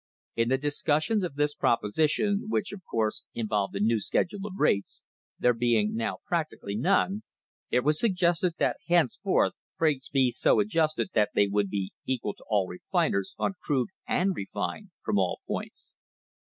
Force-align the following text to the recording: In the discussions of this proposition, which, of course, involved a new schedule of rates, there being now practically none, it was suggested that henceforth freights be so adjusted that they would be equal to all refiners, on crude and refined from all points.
In 0.35 0.49
the 0.49 0.57
discussions 0.57 1.23
of 1.23 1.35
this 1.35 1.53
proposition, 1.53 2.45
which, 2.49 2.73
of 2.73 2.83
course, 2.83 3.23
involved 3.35 3.75
a 3.75 3.79
new 3.79 3.99
schedule 3.99 4.47
of 4.47 4.53
rates, 4.57 5.03
there 5.37 5.53
being 5.53 5.93
now 5.93 6.17
practically 6.25 6.75
none, 6.75 7.21
it 7.69 7.81
was 7.81 7.99
suggested 7.99 8.55
that 8.57 8.77
henceforth 8.87 9.53
freights 9.77 10.09
be 10.09 10.31
so 10.31 10.59
adjusted 10.59 11.09
that 11.13 11.29
they 11.35 11.45
would 11.45 11.69
be 11.69 11.91
equal 12.07 12.33
to 12.33 12.45
all 12.49 12.67
refiners, 12.67 13.35
on 13.37 13.53
crude 13.63 13.89
and 14.07 14.35
refined 14.35 14.89
from 15.03 15.19
all 15.19 15.41
points. 15.47 15.93